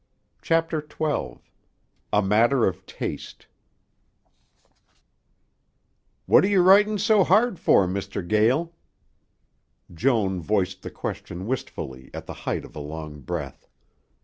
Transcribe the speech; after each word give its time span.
CHAPTER 0.41 0.81
XII 0.81 1.41
A 2.11 2.23
MATTER 2.23 2.65
OF 2.65 2.87
TASTE 2.87 3.45
"What 6.25 6.43
are 6.43 6.47
you 6.47 6.63
writin' 6.63 6.97
so 6.97 7.23
hard 7.23 7.59
for, 7.59 7.85
Mr. 7.85 8.27
Gael?" 8.27 8.73
Joan 9.93 10.41
voiced 10.41 10.81
the 10.81 10.89
question 10.89 11.45
wistfully 11.45 12.09
on 12.15 12.23
the 12.25 12.33
height 12.49 12.65
of 12.65 12.75
a 12.75 12.79
long 12.79 13.19
breath. 13.19 13.67